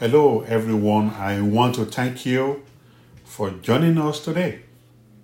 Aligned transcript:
Hello, 0.00 0.40
everyone. 0.40 1.10
I 1.10 1.40
want 1.40 1.76
to 1.76 1.84
thank 1.84 2.26
you 2.26 2.64
for 3.24 3.50
joining 3.50 3.96
us 3.96 4.18
today 4.18 4.62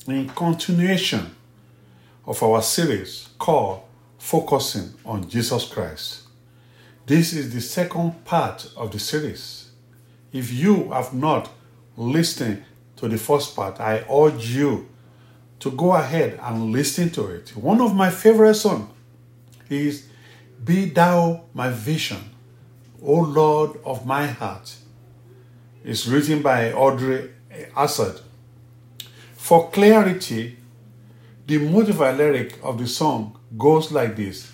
in 0.07 0.29
continuation 0.29 1.35
of 2.25 2.41
our 2.41 2.63
series 2.63 3.31
called 3.37 3.83
Focusing 4.19 4.95
on 5.05 5.29
Jesus 5.29 5.65
Christ. 5.65 6.23
This 7.05 7.33
is 7.33 7.53
the 7.53 7.61
second 7.61 8.25
part 8.25 8.71
of 8.77 8.93
the 8.93 9.01
series. 9.01 9.73
If 10.33 10.53
you 10.53 10.93
have 10.93 11.13
not 11.13 11.51
listened 11.97 12.63
to 12.95 13.09
the 13.09 13.19
first 13.19 13.57
part, 13.57 13.81
I 13.81 14.05
urge 14.09 14.55
you 14.55 14.89
to 15.59 15.73
go 15.73 15.95
ahead 15.95 16.39
and 16.41 16.71
listen 16.71 17.11
to 17.11 17.27
it. 17.27 17.57
One 17.57 17.81
of 17.81 17.97
my 17.97 18.11
favorite 18.11 18.55
songs 18.55 18.89
is 19.69 20.07
Be 20.63 20.85
Thou 20.91 21.43
My 21.55 21.71
Vision, 21.71 22.21
O 23.03 23.15
Lord 23.15 23.79
of 23.85 24.05
my 24.07 24.27
heart. 24.27 24.77
is 25.85 26.07
written 26.09 26.43
by 26.43 26.73
Audrey 26.73 27.31
Assad. 27.77 28.21
For 29.37 29.71
clarity, 29.71 30.59
the 31.47 31.59
motivated 31.59 32.19
lyric 32.19 32.59
of 32.63 32.79
the 32.79 32.87
song 32.87 33.39
goes 33.57 33.91
like 33.91 34.17
this 34.17 34.53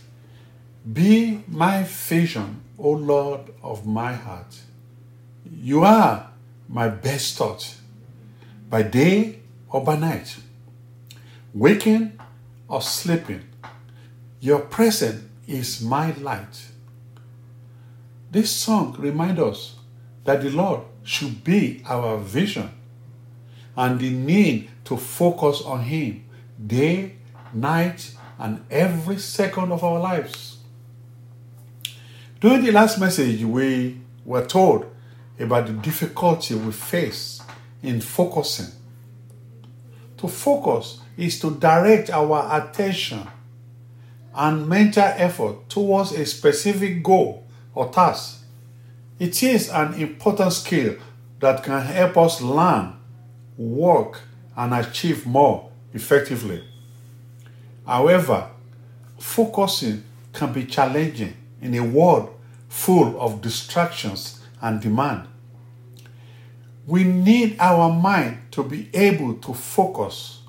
Be 0.90 1.42
my 1.48 1.82
vision, 1.82 2.62
O 2.78 2.90
Lord 2.90 3.40
of 3.62 3.87
my 3.87 4.12
heart. 4.12 4.60
You 5.51 5.84
are 5.84 6.30
my 6.68 6.88
best 6.88 7.37
thought, 7.37 7.74
by 8.70 8.82
day 8.82 9.40
or 9.68 9.82
by 9.84 9.96
night, 9.96 10.37
waking 11.52 12.18
or 12.68 12.82
sleeping. 12.82 13.42
Your 14.40 14.60
presence 14.60 15.24
is 15.46 15.80
my 15.82 16.12
light. 16.12 16.66
This 18.36 18.50
song 18.50 18.95
reminds 18.98 19.40
us 19.40 19.76
that 20.24 20.42
the 20.42 20.50
Lord 20.50 20.82
should 21.02 21.42
be 21.42 21.82
our 21.86 22.18
vision 22.18 22.68
and 23.74 23.98
the 23.98 24.10
need 24.10 24.68
to 24.84 24.98
focus 24.98 25.62
on 25.62 25.80
Him 25.80 26.28
day, 26.66 27.16
night, 27.54 28.15
and 28.38 28.62
every 28.70 29.16
second 29.16 29.73
of 29.73 29.82
our 29.82 29.98
lives. 29.98 30.59
During 32.38 32.62
the 32.62 32.73
last 32.73 33.01
message, 33.01 33.43
we 33.43 34.02
were 34.26 34.45
told 34.45 34.84
about 35.40 35.68
the 35.68 35.73
difficulty 35.73 36.56
we 36.56 36.73
face 36.73 37.40
in 37.82 38.02
focusing. 38.02 38.71
To 40.18 40.28
focus 40.28 41.00
is 41.16 41.40
to 41.40 41.52
direct 41.52 42.10
our 42.10 42.60
attention 42.60 43.26
and 44.34 44.68
mental 44.68 45.04
effort 45.04 45.71
towards 45.71 46.12
a 46.12 46.26
specific 46.26 47.02
goal 47.02 47.46
or 47.77 47.91
task. 47.91 48.43
It 49.21 49.43
is 49.43 49.71
an 49.71 49.95
important 49.95 50.52
skill 50.52 50.96
that 51.38 51.63
can 51.63 51.83
help 51.83 52.16
us 52.16 52.41
learn, 52.41 52.95
work, 53.57 54.21
and 54.57 54.74
achieve 54.74 55.27
more 55.27 55.71
effectively. 55.93 56.65
However, 57.87 58.51
focusing 59.18 60.02
can 60.33 60.52
be 60.52 60.65
challenging 60.65 61.35
in 61.60 61.74
a 61.74 61.85
world 61.85 62.35
full 62.68 63.21
of 63.21 63.41
distractions 63.43 64.41
and 64.61 64.81
demand. 64.81 65.28
We 66.87 67.05
need 67.05 67.56
our 67.59 67.93
mind 67.93 68.38
to 68.53 68.62
be 68.62 68.88
able 68.94 69.34
to 69.34 69.55
focus. 69.55 70.41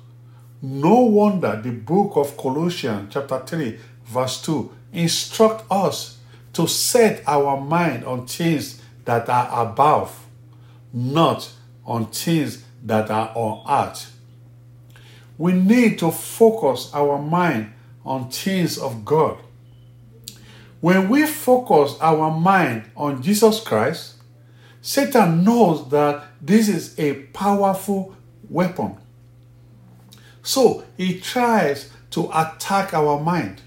No 0.62 1.00
wonder 1.00 1.60
the 1.62 1.72
book 1.72 2.12
of 2.16 2.36
Colossians, 2.36 3.12
chapter 3.12 3.40
3, 3.40 3.78
verse 4.04 4.42
2, 4.42 4.72
instruct 4.92 5.64
us 5.70 6.17
to 6.58 6.66
set 6.66 7.22
our 7.28 7.60
mind 7.60 8.04
on 8.04 8.26
things 8.26 8.82
that 9.04 9.28
are 9.28 9.64
above, 9.64 10.26
not 10.92 11.48
on 11.86 12.06
things 12.06 12.64
that 12.82 13.08
are 13.12 13.30
on 13.36 13.64
earth. 13.70 14.12
We 15.38 15.52
need 15.52 16.00
to 16.00 16.10
focus 16.10 16.90
our 16.92 17.22
mind 17.22 17.72
on 18.04 18.28
things 18.30 18.76
of 18.76 19.04
God. 19.04 19.38
When 20.80 21.08
we 21.08 21.26
focus 21.26 21.96
our 22.00 22.36
mind 22.36 22.90
on 22.96 23.22
Jesus 23.22 23.60
Christ, 23.60 24.16
Satan 24.82 25.44
knows 25.44 25.88
that 25.90 26.24
this 26.40 26.68
is 26.68 26.98
a 26.98 27.22
powerful 27.26 28.16
weapon. 28.50 28.96
So 30.42 30.82
he 30.96 31.20
tries 31.20 31.92
to 32.10 32.28
attack 32.34 32.94
our 32.94 33.20
mind. 33.20 33.60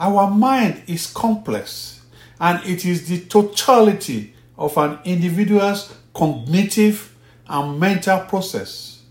Our 0.00 0.30
mind 0.30 0.84
is 0.86 1.06
complex 1.12 2.00
and 2.40 2.64
it 2.64 2.86
is 2.86 3.06
the 3.06 3.20
totality 3.20 4.32
of 4.56 4.78
an 4.78 4.98
individual's 5.04 5.94
cognitive 6.14 7.14
and 7.46 7.78
mental 7.78 8.20
process. 8.20 9.02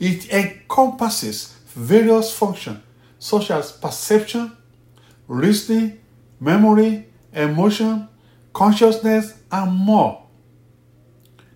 It 0.00 0.32
encompasses 0.32 1.58
various 1.66 2.34
functions 2.34 2.78
such 3.18 3.50
as 3.50 3.70
perception, 3.72 4.56
reasoning, 5.28 6.00
memory, 6.40 7.06
emotion, 7.34 8.08
consciousness, 8.54 9.34
and 9.52 9.72
more. 9.74 10.22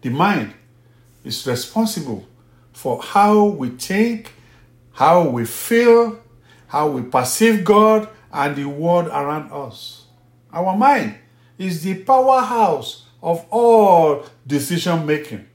The 0.02 0.10
mind 0.10 0.52
is 1.24 1.46
responsible 1.46 2.26
for 2.72 3.00
how 3.02 3.44
we 3.44 3.70
think, 3.70 4.34
how 4.92 5.26
we 5.28 5.46
feel, 5.46 6.20
how 6.66 6.88
we 6.88 7.02
perceive 7.02 7.64
God 7.64 8.08
and 8.32 8.56
the 8.56 8.64
world 8.64 9.08
around 9.08 9.50
us. 9.52 10.04
Our 10.52 10.76
mind 10.76 11.16
is 11.58 11.82
the 11.82 12.02
powerhouse 12.02 13.04
of 13.22 13.44
all 13.50 14.24
decision 14.46 15.04
making. 15.06 15.46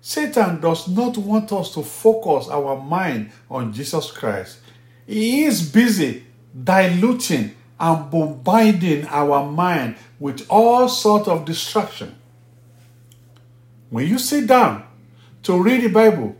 Satan 0.00 0.60
does 0.60 0.88
not 0.88 1.18
want 1.18 1.52
us 1.52 1.74
to 1.74 1.82
focus 1.82 2.48
our 2.48 2.80
mind 2.80 3.30
on 3.50 3.72
Jesus 3.72 4.10
Christ. 4.10 4.58
He 5.06 5.44
is 5.44 5.70
busy 5.70 6.24
diluting 6.64 7.54
and 7.78 8.10
bombarding 8.10 9.06
our 9.06 9.50
mind 9.50 9.96
with 10.18 10.46
all 10.48 10.88
sorts 10.88 11.28
of 11.28 11.44
distraction. 11.44 12.14
When 13.90 14.06
you 14.06 14.18
sit 14.18 14.46
down 14.46 14.84
to 15.42 15.60
read 15.60 15.82
the 15.82 15.88
Bible, 15.88 16.36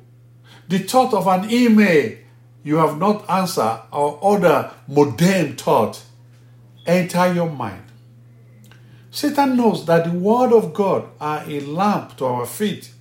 the 0.69 0.79
thought 0.79 1.13
of 1.15 1.27
an 1.27 1.51
email 1.51 2.17
you 2.63 2.77
have 2.77 2.99
not 2.99 3.29
answered 3.29 3.83
or 3.93 4.19
other 4.23 4.73
modern 4.87 5.57
thought 5.57 6.03
enter 6.87 7.33
your 7.33 7.51
mind. 7.51 7.85
Satan 9.11 9.57
knows 9.57 9.87
that 9.87 10.05
the 10.05 10.13
word 10.13 10.53
of 10.53 10.73
God 10.73 11.09
are 11.21 11.43
a 11.47 11.61
lamp 11.61 12.17
to 12.19 12.27
our 12.27 12.47
feet 12.47 12.93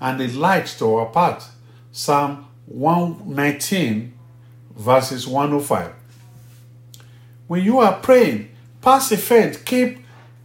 and 0.00 0.20
a 0.20 0.28
light 0.28 0.66
to 0.78 0.94
our 0.94 1.06
path. 1.06 1.54
Psalm 1.92 2.46
119 2.66 4.12
verses 4.76 5.26
105. 5.26 5.92
When 7.46 7.64
you 7.64 7.78
are 7.78 7.98
praying, 8.00 8.50
past 8.80 9.12
events 9.12 9.58
keep 9.58 9.98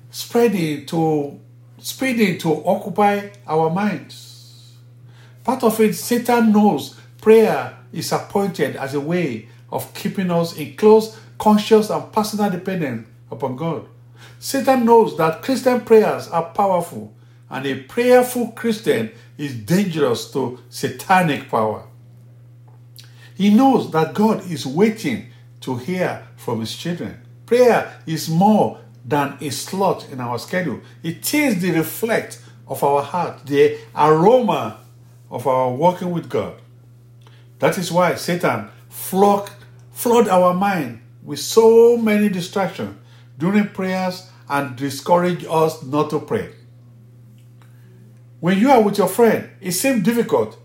spreading 0.09 0.85
to 0.87 1.39
speeding 1.79 2.37
to 2.39 2.63
occupy 2.65 3.29
our 3.47 3.69
minds. 3.69 4.73
Part 5.43 5.63
of 5.63 5.79
it, 5.79 5.95
Satan 5.95 6.51
knows 6.51 6.95
prayer 7.19 7.77
is 7.93 8.11
appointed 8.11 8.75
as 8.75 8.93
a 8.93 8.99
way 8.99 9.47
of 9.71 9.93
keeping 9.93 10.31
us 10.31 10.55
in 10.57 10.75
close, 10.75 11.17
conscious, 11.37 11.89
and 11.89 12.11
personal 12.11 12.49
dependence 12.49 13.07
upon 13.31 13.55
God. 13.55 13.87
Satan 14.39 14.85
knows 14.85 15.17
that 15.17 15.41
Christian 15.41 15.81
prayers 15.81 16.27
are 16.27 16.51
powerful, 16.51 17.13
and 17.49 17.65
a 17.65 17.83
prayerful 17.83 18.49
Christian 18.51 19.11
is 19.37 19.55
dangerous 19.55 20.31
to 20.31 20.59
satanic 20.69 21.49
power. 21.49 21.87
He 23.35 23.53
knows 23.53 23.91
that 23.91 24.13
God 24.13 24.49
is 24.51 24.65
waiting 24.65 25.27
to 25.61 25.77
hear 25.77 26.27
from 26.35 26.59
his 26.59 26.75
children. 26.75 27.21
Prayer 27.45 27.99
is 28.05 28.29
more 28.29 28.79
than 29.03 29.37
a 29.41 29.49
slot 29.49 30.07
in 30.11 30.19
our 30.19 30.37
schedule. 30.37 30.79
It 31.01 31.33
is 31.33 31.61
the 31.61 31.71
reflect 31.71 32.39
of 32.67 32.83
our 32.83 33.01
heart, 33.01 33.45
the 33.45 33.79
aroma 33.95 34.79
of 35.29 35.47
our 35.47 35.71
walking 35.71 36.11
with 36.11 36.29
God. 36.29 36.60
That 37.61 37.77
is 37.77 37.91
why 37.91 38.15
Satan 38.15 38.69
flood, 38.89 39.47
flood 39.91 40.27
our 40.27 40.51
mind 40.51 40.99
with 41.23 41.37
so 41.37 41.95
many 41.95 42.27
distractions 42.27 42.97
during 43.37 43.67
prayers 43.67 44.27
and 44.49 44.75
discourage 44.75 45.45
us 45.47 45.83
not 45.83 46.09
to 46.09 46.19
pray. 46.19 46.53
When 48.39 48.57
you 48.57 48.71
are 48.71 48.81
with 48.81 48.97
your 48.97 49.07
friend, 49.07 49.47
it 49.61 49.73
seems 49.73 50.01
difficult 50.01 50.57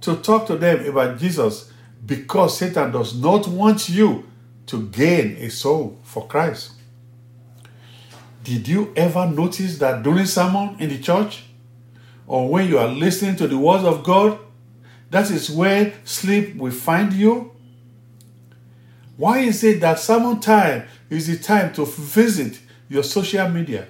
to 0.00 0.16
talk 0.16 0.48
to 0.48 0.56
them 0.56 0.84
about 0.86 1.18
Jesus 1.18 1.72
because 2.04 2.58
Satan 2.58 2.90
does 2.90 3.14
not 3.16 3.46
want 3.46 3.88
you 3.88 4.26
to 4.66 4.88
gain 4.88 5.36
a 5.36 5.48
soul 5.50 6.00
for 6.02 6.26
Christ. 6.26 6.72
Did 8.42 8.66
you 8.66 8.92
ever 8.96 9.24
notice 9.24 9.78
that 9.78 10.02
during 10.02 10.26
sermon 10.26 10.74
in 10.80 10.88
the 10.88 10.98
church 10.98 11.44
or 12.26 12.48
when 12.48 12.66
you 12.66 12.76
are 12.76 12.88
listening 12.88 13.36
to 13.36 13.46
the 13.46 13.56
words 13.56 13.84
of 13.84 14.02
God, 14.02 14.40
that 15.10 15.30
is 15.30 15.50
where 15.50 15.94
sleep 16.04 16.56
will 16.56 16.72
find 16.72 17.12
you? 17.12 17.52
Why 19.16 19.40
is 19.40 19.64
it 19.64 19.80
that 19.80 19.98
sermon 19.98 20.40
time 20.40 20.84
is 21.10 21.26
the 21.26 21.38
time 21.38 21.72
to 21.74 21.84
visit 21.84 22.60
your 22.88 23.02
social 23.02 23.48
media? 23.48 23.88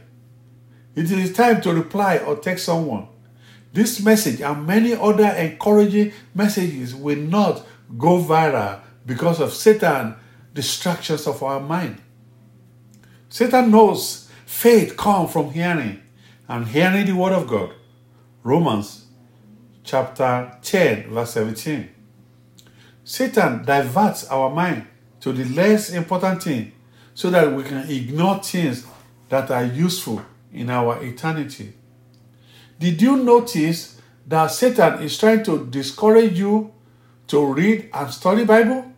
It 0.95 1.11
is 1.11 1.33
time 1.33 1.61
to 1.63 1.73
reply 1.73 2.19
or 2.19 2.37
text 2.37 2.65
someone. 2.65 3.09
This 3.73 4.01
message 4.01 4.41
and 4.41 4.67
many 4.67 4.95
other 4.95 5.27
encouraging 5.27 6.13
messages 6.35 6.95
will 6.95 7.19
not 7.19 7.67
go 7.97 8.23
viral 8.23 8.81
because 9.05 9.41
of 9.41 9.53
Satan 9.53 10.15
distractions 10.55 11.27
of 11.27 11.43
our 11.43 11.61
mind. 11.61 12.01
Satan 13.29 13.71
knows 13.71 14.29
faith 14.47 14.97
comes 14.97 15.31
from 15.31 15.51
hearing 15.51 16.01
and 16.49 16.67
hearing 16.67 17.07
the 17.07 17.13
word 17.13 17.33
of 17.33 17.47
God. 17.47 17.73
Romans 18.43 19.05
chapter 19.89 20.53
10 20.61 21.09
verse 21.11 21.31
17. 21.33 21.89
Satan 23.05 23.65
diverts 23.65 24.29
our 24.29 24.51
mind 24.51 24.87
to 25.19 25.33
the 25.33 25.47
less 25.47 25.91
important 25.91 26.43
thing 26.43 26.73
so 27.15 27.31
that 27.31 27.51
we 27.51 27.63
can 27.63 27.91
ignore 27.91 28.39
things 28.43 28.87
that 29.31 29.51
are 29.51 29.65
useful 29.65 30.21
in 30.53 30.69
our 30.69 31.03
eternity. 31.03 31.73
Did 32.79 33.01
you 33.01 33.17
notice 33.17 33.99
that 34.27 34.49
Satan 34.49 35.03
is 35.03 35.17
trying 35.17 35.43
to 35.45 35.67
discourage 35.67 36.39
you 36.39 36.71
to 37.29 37.47
read 37.47 37.89
and 37.95 38.13
study 38.13 38.45
Bible? 38.45 38.93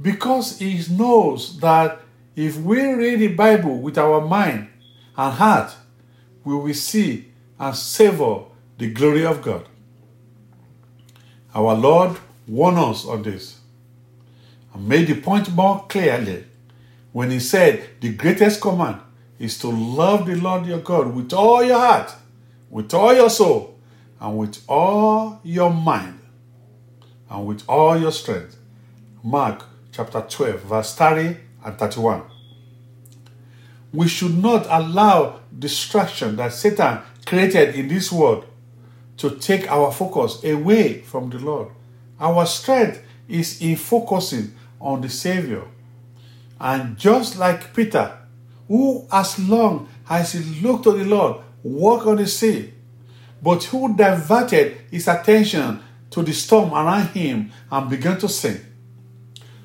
Because 0.00 0.58
he 0.58 0.82
knows 0.90 1.60
that 1.60 2.00
if 2.34 2.56
we 2.56 2.80
read 2.94 3.20
the 3.20 3.28
Bible 3.28 3.82
with 3.82 3.98
our 3.98 4.22
mind 4.22 4.68
and 5.14 5.34
heart, 5.34 5.72
we 6.42 6.54
will 6.54 6.72
see 6.72 7.32
and 7.60 7.76
savor 7.76 8.44
the 8.78 8.90
glory 8.90 9.26
of 9.26 9.42
God. 9.42 9.66
Our 11.54 11.74
Lord 11.74 12.16
warned 12.46 12.78
us 12.78 13.04
on 13.04 13.22
this 13.22 13.58
and 14.72 14.88
made 14.88 15.08
the 15.08 15.20
point 15.20 15.52
more 15.52 15.84
clearly 15.88 16.44
when 17.12 17.30
he 17.30 17.40
said 17.40 18.00
the 18.00 18.12
greatest 18.14 18.60
command 18.60 19.00
is 19.38 19.58
to 19.58 19.68
love 19.68 20.26
the 20.26 20.36
Lord 20.36 20.66
your 20.66 20.78
God 20.78 21.14
with 21.14 21.32
all 21.32 21.64
your 21.64 21.78
heart, 21.78 22.12
with 22.70 22.94
all 22.94 23.14
your 23.14 23.30
soul, 23.30 23.78
and 24.20 24.38
with 24.38 24.62
all 24.68 25.40
your 25.42 25.72
mind, 25.72 26.20
and 27.30 27.46
with 27.46 27.62
all 27.68 27.98
your 27.98 28.12
strength. 28.12 28.56
Mark 29.22 29.64
chapter 29.92 30.20
12, 30.20 30.60
verse 30.60 30.94
30 30.94 31.36
and 31.64 31.78
31. 31.78 32.22
We 33.92 34.06
should 34.06 34.36
not 34.36 34.66
allow 34.68 35.40
distraction 35.56 36.36
that 36.36 36.52
Satan 36.52 37.00
created 37.26 37.74
in 37.74 37.88
this 37.88 38.12
world 38.12 38.47
to 39.18 39.30
take 39.30 39.70
our 39.70 39.92
focus 39.92 40.42
away 40.44 41.00
from 41.02 41.30
the 41.30 41.38
Lord. 41.38 41.68
Our 42.20 42.46
strength 42.46 43.02
is 43.28 43.60
in 43.60 43.76
focusing 43.76 44.54
on 44.80 45.00
the 45.00 45.08
Savior. 45.08 45.64
And 46.60 46.96
just 46.96 47.38
like 47.38 47.74
Peter, 47.74 48.18
who 48.66 49.06
as 49.12 49.38
long 49.38 49.88
as 50.08 50.32
he 50.32 50.60
looked 50.60 50.84
to 50.84 50.92
the 50.92 51.04
Lord, 51.04 51.42
walked 51.62 52.06
on 52.06 52.16
the 52.16 52.26
sea, 52.26 52.72
but 53.42 53.62
who 53.64 53.96
diverted 53.96 54.78
his 54.90 55.06
attention 55.08 55.80
to 56.10 56.22
the 56.22 56.32
storm 56.32 56.72
around 56.72 57.08
him 57.08 57.52
and 57.70 57.90
began 57.90 58.18
to 58.18 58.28
sink. 58.28 58.60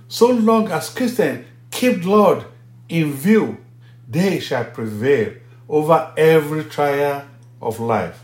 So 0.08 0.32
long 0.32 0.70
as 0.70 0.90
Christians 0.90 1.46
keep 1.72 2.04
the 2.04 2.10
Lord 2.10 2.46
in 2.90 3.14
view, 3.14 3.58
they 4.08 4.40
shall 4.40 4.66
prevail 4.66 5.34
over 5.68 6.14
every 6.18 6.66
trial 6.66 7.26
of 7.62 7.80
life. 7.80 8.20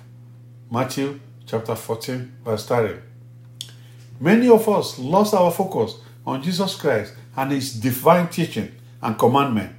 Matthew 0.72 1.20
chapter 1.48 1.76
14, 1.76 2.32
verse 2.46 2.68
30. 2.68 3.00
Many 4.20 4.50
of 4.50 4.70
us 4.70 5.00
lost 5.00 5.34
our 5.34 5.50
focus 5.50 5.96
on 6.28 6.44
Jesus 6.44 6.76
Christ 6.76 7.16
and 7.36 7.52
his 7.52 7.74
divine 7.74 8.28
teaching 8.28 8.72
and 9.02 9.18
commandment. 9.18 9.76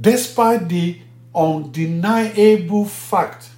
Despite 0.00 0.68
the 0.68 1.00
undeniable 1.34 2.84
fact 2.84 3.48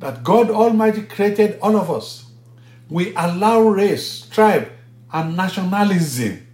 that 0.00 0.22
God 0.22 0.50
Almighty 0.50 1.02
created 1.02 1.58
all 1.62 1.76
of 1.76 1.90
us, 1.90 2.26
we 2.90 3.14
allow 3.14 3.60
race, 3.62 4.28
tribe, 4.28 4.70
and 5.14 5.34
nationalism 5.34 6.46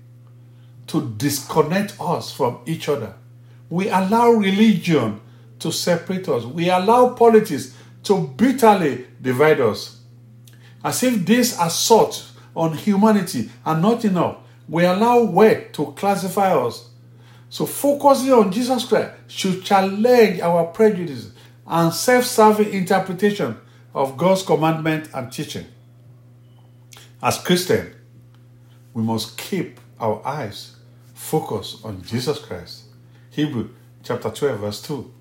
to 0.87 1.15
disconnect 1.17 1.97
us 2.01 2.33
from 2.33 2.61
each 2.65 2.89
other. 2.89 3.15
We 3.69 3.89
allow 3.89 4.31
religion 4.31 5.21
to 5.59 5.73
separate 5.73 6.29
us. 6.29 6.45
We 6.45 6.71
allow 6.71 7.15
politics 7.15 7.75
to 8.05 8.27
bitterly 8.37 9.07
divide 9.21 9.61
us. 9.61 10.01
As 10.83 11.03
if 11.03 11.25
this 11.27 11.59
assault 11.61 12.31
on 12.55 12.77
humanity 12.77 13.51
are 13.65 13.79
not 13.79 14.05
enough, 14.05 14.39
we 14.69 14.85
allow 14.85 15.23
wealth 15.23 15.73
to 15.73 15.93
classify 15.93 16.55
us 16.55 16.91
so 17.51 17.67
focusing 17.67 18.33
on 18.33 18.53
Jesus 18.53 18.85
Christ 18.85 19.13
should 19.27 19.65
challenge 19.65 20.41
our 20.41 20.67
prejudice 20.67 21.33
and 21.67 21.93
self-serving 21.93 22.73
interpretation 22.73 23.57
of 23.93 24.17
God's 24.17 24.45
commandment 24.45 25.11
and 25.13 25.33
teaching. 25.33 25.67
As 27.21 27.39
Christians, 27.39 27.97
we 28.95 29.03
must 29.03 29.37
keep 29.37 29.81
our 29.99 30.25
eyes 30.27 30.77
focused 31.13 31.85
on 31.85 32.03
Jesus 32.03 32.39
Christ. 32.39 32.85
Hebrew 33.31 33.71
chapter 34.03 34.31
12 34.31 34.61
verse 34.61 34.83
2. 34.83 35.13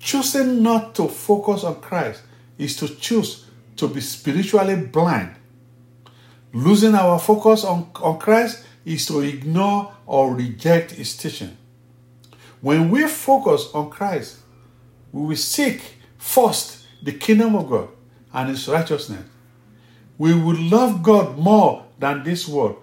Choosing 0.00 0.62
not 0.62 0.94
to 0.94 1.08
focus 1.08 1.62
on 1.62 1.80
Christ 1.82 2.22
is 2.56 2.74
to 2.76 2.88
choose 2.88 3.44
to 3.76 3.86
be 3.86 4.00
spiritually 4.00 4.74
blind. 4.74 5.34
Losing 6.54 6.94
our 6.94 7.18
focus 7.18 7.64
on, 7.64 7.90
on 7.96 8.18
Christ 8.18 8.64
is 8.84 9.04
to 9.06 9.20
ignore 9.20 9.92
or 10.06 10.34
reject 10.34 10.92
his 10.92 11.16
teaching. 11.16 11.56
When 12.62 12.90
we 12.90 13.06
focus 13.06 13.68
on 13.74 13.90
Christ, 13.90 14.38
we 15.12 15.26
will 15.26 15.36
seek 15.36 15.82
first 16.16 16.86
the 17.02 17.12
kingdom 17.12 17.54
of 17.54 17.68
God 17.68 17.88
and 18.32 18.48
his 18.48 18.66
righteousness. 18.68 19.24
We 20.16 20.34
will 20.34 20.58
love 20.58 21.02
God 21.02 21.38
more 21.38 21.86
than 21.98 22.24
this 22.24 22.48
world. 22.48 22.82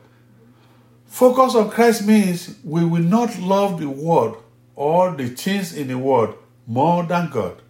Focus 1.07 1.55
on 1.55 1.71
Christ 1.71 2.05
means 2.05 2.57
we 2.63 2.85
will 2.85 3.03
not 3.03 3.39
love 3.39 3.79
the 3.79 3.89
world 3.89 4.37
or 4.75 5.11
the 5.15 5.29
things 5.29 5.75
in 5.75 5.87
the 5.87 5.97
world 5.97 6.37
more 6.67 7.03
than 7.03 7.29
God. 7.29 7.61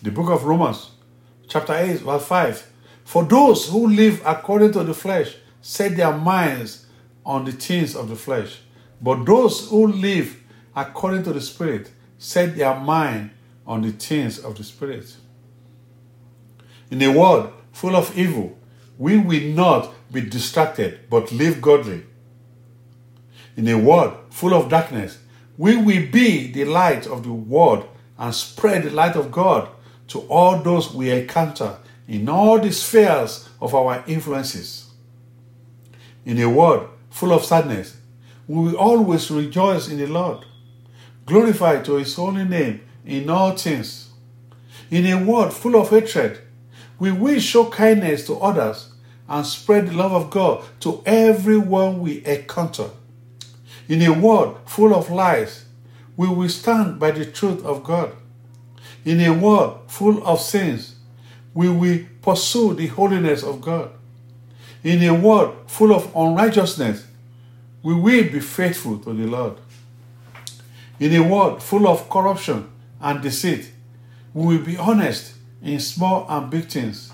The 0.00 0.12
book 0.12 0.30
of 0.30 0.44
Romans, 0.44 0.92
chapter 1.48 1.74
8, 1.74 2.00
verse 2.00 2.24
5. 2.24 2.72
For 3.04 3.24
those 3.24 3.68
who 3.68 3.88
live 3.88 4.22
according 4.24 4.72
to 4.72 4.84
the 4.84 4.94
flesh 4.94 5.36
set 5.60 5.96
their 5.96 6.16
minds 6.16 6.86
on 7.24 7.44
the 7.44 7.52
things 7.52 7.96
of 7.96 8.08
the 8.08 8.14
flesh. 8.14 8.60
But 9.02 9.24
those 9.26 9.68
who 9.68 9.88
live 9.88 10.40
according 10.74 11.24
to 11.24 11.32
the 11.32 11.40
Spirit 11.40 11.90
set 12.18 12.56
their 12.56 12.78
mind 12.78 13.30
on 13.66 13.82
the 13.82 13.90
things 13.90 14.38
of 14.38 14.56
the 14.56 14.62
Spirit. 14.62 15.16
In 16.90 17.02
a 17.02 17.08
world 17.08 17.52
full 17.72 17.96
of 17.96 18.16
evil, 18.16 18.56
we 18.96 19.18
will 19.18 19.54
not 19.54 19.92
be 20.12 20.20
distracted 20.20 21.10
but 21.10 21.32
live 21.32 21.60
godly. 21.60 22.04
In 23.56 23.66
a 23.68 23.76
world 23.76 24.14
full 24.30 24.54
of 24.54 24.68
darkness, 24.68 25.18
we 25.58 25.76
will 25.76 26.10
be 26.10 26.52
the 26.52 26.64
light 26.64 27.06
of 27.06 27.24
the 27.24 27.32
world 27.32 27.88
and 28.18 28.34
spread 28.34 28.84
the 28.84 28.90
light 28.90 29.16
of 29.16 29.30
God 29.30 29.68
to 30.08 30.20
all 30.22 30.58
those 30.58 30.94
we 30.94 31.10
encounter 31.10 31.78
in 32.08 32.28
all 32.28 32.58
the 32.58 32.72
spheres 32.72 33.48
of 33.60 33.74
our 33.74 34.04
influences. 34.06 34.90
In 36.24 36.40
a 36.40 36.48
world 36.48 36.88
full 37.10 37.32
of 37.32 37.44
sadness, 37.44 37.96
we 38.46 38.64
will 38.64 38.76
always 38.76 39.30
rejoice 39.30 39.88
in 39.88 39.98
the 39.98 40.06
Lord. 40.06 40.44
Glorify 41.24 41.82
to 41.82 41.94
his 41.94 42.14
holy 42.14 42.44
name 42.44 42.80
in 43.04 43.28
all 43.28 43.56
things. 43.56 44.10
In 44.90 45.06
a 45.06 45.24
world 45.24 45.52
full 45.52 45.76
of 45.76 45.90
hatred, 45.90 46.40
we 46.98 47.10
will 47.10 47.40
show 47.40 47.66
kindness 47.66 48.26
to 48.26 48.36
others 48.36 48.92
and 49.28 49.44
spread 49.44 49.88
the 49.88 49.92
love 49.92 50.12
of 50.12 50.30
God 50.30 50.64
to 50.80 51.02
everyone 51.04 52.00
we 52.00 52.24
encounter. 52.24 52.90
In 53.88 54.02
a 54.02 54.12
world 54.12 54.58
full 54.66 54.94
of 54.94 55.10
lies, 55.10 55.64
we 56.16 56.28
will 56.28 56.48
stand 56.48 56.98
by 56.98 57.10
the 57.10 57.26
truth 57.26 57.64
of 57.64 57.84
God. 57.84 58.12
In 59.04 59.20
a 59.20 59.32
world 59.32 59.80
full 59.88 60.26
of 60.26 60.40
sins, 60.40 60.96
we 61.54 61.68
will 61.68 62.00
pursue 62.22 62.74
the 62.74 62.86
holiness 62.88 63.42
of 63.42 63.60
God. 63.60 63.90
In 64.82 65.02
a 65.02 65.14
world 65.14 65.56
full 65.66 65.94
of 65.94 66.14
unrighteousness, 66.14 67.06
we 67.82 67.94
will 67.94 68.24
be 68.24 68.40
faithful 68.40 68.98
to 68.98 69.12
the 69.12 69.26
Lord. 69.26 69.54
In 70.98 71.14
a 71.14 71.22
world 71.22 71.62
full 71.62 71.86
of 71.86 72.08
corruption 72.08 72.68
and 73.00 73.22
deceit, 73.22 73.70
we 74.32 74.56
will 74.56 74.64
be 74.64 74.76
honest 74.76 75.34
in 75.62 75.80
small 75.80 76.26
and 76.28 76.50
big 76.50 76.68
things. 76.68 77.12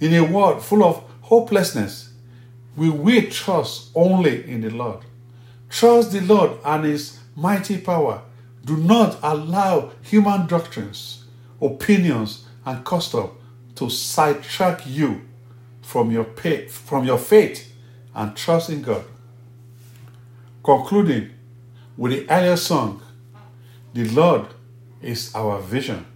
In 0.00 0.14
a 0.14 0.24
world 0.24 0.62
full 0.62 0.84
of 0.84 1.02
hopelessness, 1.22 2.12
we 2.76 2.90
will 2.90 3.22
trust 3.30 3.90
only 3.94 4.48
in 4.50 4.60
the 4.62 4.70
Lord. 4.70 5.00
Trust 5.70 6.12
the 6.12 6.20
Lord 6.20 6.58
and 6.64 6.84
His 6.84 7.18
mighty 7.36 7.78
power. 7.78 8.22
Do 8.64 8.76
not 8.76 9.18
allow 9.22 9.90
human 10.02 10.46
doctrines, 10.46 11.24
opinions, 11.60 12.46
and 12.64 12.84
custom 12.84 13.30
to 13.74 13.90
sidetrack 13.90 14.82
you 14.86 15.22
from 15.82 16.10
your, 16.10 16.24
pay, 16.24 16.66
from 16.68 17.04
your 17.04 17.18
faith 17.18 17.72
and 18.14 18.34
trust 18.36 18.70
in 18.70 18.82
God. 18.82 19.04
Concluding 20.62 21.30
with 21.96 22.12
the 22.12 22.30
earlier 22.30 22.56
song, 22.56 23.02
The 23.92 24.08
Lord 24.08 24.46
is 25.02 25.34
our 25.34 25.60
vision. 25.60 26.06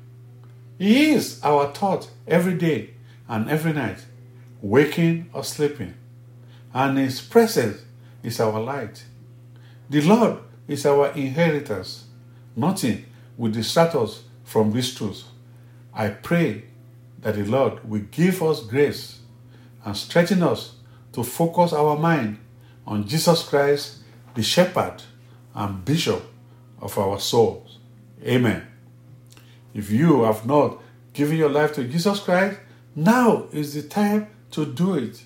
He 0.79 1.11
is 1.11 1.41
our 1.43 1.73
thought 1.73 2.11
every 2.27 2.55
day 2.55 2.95
and 3.29 3.51
every 3.51 3.73
night, 3.73 4.07
waking 4.63 5.29
or 5.35 5.45
sleeping. 5.45 5.95
And 6.73 6.97
His 6.97 7.21
presence 7.21 7.83
is 8.23 8.41
our 8.41 8.61
light. 8.61 9.05
The 9.91 10.01
Lord 10.01 10.39
is 10.69 10.87
our 10.87 11.09
inheritance. 11.13 12.05
Nothing 12.55 13.07
will 13.37 13.51
distract 13.51 13.95
us 13.95 14.23
from 14.45 14.71
this 14.71 14.95
truth. 14.95 15.25
I 15.93 16.09
pray 16.11 16.65
that 17.21 17.35
the 17.35 17.45
Lord 17.45 17.89
will 17.89 18.05
give 18.11 18.43
us 18.43 18.61
grace 18.63 19.21
and 19.85 19.97
strengthen 19.97 20.43
us 20.43 20.77
to 21.13 21.25
focus 21.25 21.73
our 21.73 21.97
mind 21.99 22.39
on 22.87 23.07
Jesus 23.07 23.43
Christ, 23.43 23.99
the 24.35 24.43
shepherd 24.43 25.03
and 25.55 25.85
bishop 25.85 26.23
of 26.81 26.97
our 26.99 27.19
souls. 27.19 27.79
Amen. 28.25 28.67
If 29.75 29.91
you 29.91 30.23
have 30.23 30.47
not 30.47 30.81
given 31.13 31.37
your 31.37 31.51
life 31.51 31.75
to 31.75 31.85
Jesus 31.85 32.21
Christ, 32.21 32.59
now 32.95 33.47
is 33.53 33.75
the 33.75 33.83
time 33.83 34.29
to 34.53 34.67
do 34.67 34.95
it. 34.95 35.23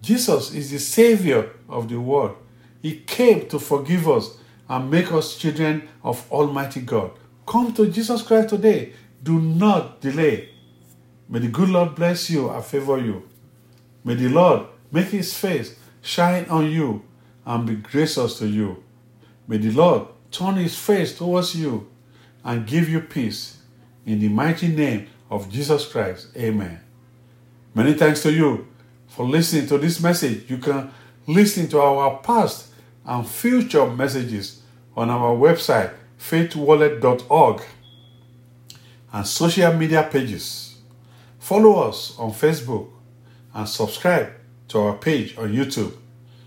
Jesus 0.00 0.52
is 0.54 0.70
the 0.70 0.78
Savior 0.78 1.50
of 1.68 1.88
the 1.88 2.00
world. 2.00 2.36
He 2.80 2.96
came 3.00 3.48
to 3.48 3.58
forgive 3.58 4.08
us 4.08 4.36
and 4.72 4.90
make 4.90 5.12
us 5.12 5.36
children 5.36 5.86
of 6.02 6.26
Almighty 6.32 6.80
God. 6.80 7.10
Come 7.46 7.74
to 7.74 7.90
Jesus 7.90 8.22
Christ 8.22 8.48
today. 8.48 8.94
Do 9.22 9.38
not 9.38 10.00
delay. 10.00 10.48
May 11.28 11.40
the 11.40 11.48
good 11.48 11.68
Lord 11.68 11.94
bless 11.94 12.30
you 12.30 12.48
and 12.48 12.64
favor 12.64 12.96
you. 12.96 13.28
May 14.02 14.14
the 14.14 14.30
Lord 14.30 14.66
make 14.90 15.08
his 15.08 15.34
face 15.34 15.76
shine 16.00 16.46
on 16.46 16.70
you 16.70 17.02
and 17.44 17.66
be 17.66 17.74
gracious 17.74 18.38
to 18.38 18.46
you. 18.46 18.82
May 19.46 19.58
the 19.58 19.72
Lord 19.72 20.08
turn 20.30 20.54
his 20.54 20.78
face 20.78 21.18
towards 21.18 21.54
you 21.54 21.90
and 22.42 22.66
give 22.66 22.88
you 22.88 23.02
peace. 23.02 23.58
In 24.06 24.20
the 24.20 24.28
mighty 24.30 24.68
name 24.68 25.06
of 25.28 25.50
Jesus 25.50 25.84
Christ. 25.84 26.28
Amen. 26.34 26.80
Many 27.74 27.92
thanks 27.92 28.22
to 28.22 28.32
you 28.32 28.66
for 29.06 29.26
listening 29.26 29.66
to 29.66 29.76
this 29.76 30.00
message. 30.00 30.48
You 30.48 30.56
can 30.56 30.90
listen 31.26 31.68
to 31.68 31.78
our 31.78 32.20
past 32.20 32.68
and 33.04 33.28
future 33.28 33.86
messages 33.86 34.61
on 34.96 35.10
our 35.10 35.34
website, 35.34 35.92
faithwallet.org, 36.18 37.62
and 39.12 39.26
social 39.26 39.72
media 39.74 40.08
pages. 40.10 40.76
Follow 41.38 41.88
us 41.88 42.16
on 42.18 42.30
Facebook 42.30 42.88
and 43.54 43.68
subscribe 43.68 44.32
to 44.68 44.78
our 44.78 44.96
page 44.96 45.36
on 45.36 45.52
YouTube 45.52 45.94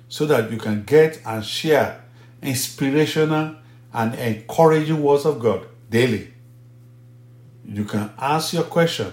so 0.07 0.25
that 0.25 0.51
you 0.51 0.57
can 0.57 0.83
get 0.83 1.19
and 1.25 1.45
share 1.45 2.03
inspirational 2.41 3.55
and 3.93 4.15
encouraging 4.15 5.01
words 5.01 5.25
of 5.25 5.39
God 5.39 5.67
daily. 5.89 6.33
You 7.67 7.85
can 7.85 8.11
ask 8.19 8.53
your 8.53 8.63
question 8.63 9.11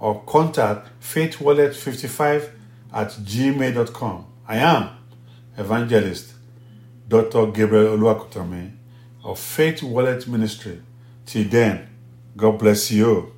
or 0.00 0.22
contact 0.24 0.88
faithwallet55 1.00 2.50
at 2.92 3.08
gmail.com. 3.08 4.26
I 4.48 4.56
am 4.56 4.90
evangelist 5.56 6.31
Dr. 7.12 7.52
Gabriel 7.52 7.98
Oluwakutami 7.98 8.70
of 9.22 9.38
Faith 9.38 9.82
Wallet 9.82 10.26
Ministry. 10.26 10.80
Till 11.26 11.44
then, 11.44 11.86
God 12.34 12.58
bless 12.58 12.90
you. 12.90 13.34